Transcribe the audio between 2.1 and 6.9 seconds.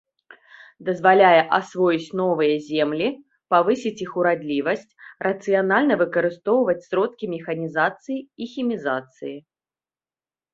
новыя землі, павысіць іх урадлівасць, рацыянальна выкарыстоўваць